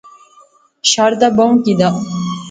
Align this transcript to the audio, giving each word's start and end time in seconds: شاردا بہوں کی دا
شاردا 0.91 1.27
بہوں 1.37 1.57
کی 1.63 1.73
دا 1.79 1.89